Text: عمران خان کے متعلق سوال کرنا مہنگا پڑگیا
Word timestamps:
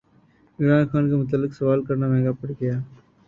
عمران 0.59 0.85
خان 0.91 1.03
کے 1.09 1.15
متعلق 1.15 1.51
سوال 1.53 1.79
کرنا 1.85 2.07
مہنگا 2.07 2.31
پڑگیا 2.41 2.73